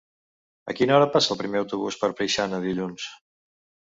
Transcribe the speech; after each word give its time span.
A 0.71 0.73
quina 0.77 0.95
hora 0.95 1.09
passa 1.15 1.29
el 1.35 1.37
primer 1.41 1.59
autobús 1.61 1.97
per 2.05 2.09
Preixana 2.21 2.61
dilluns? 2.65 3.07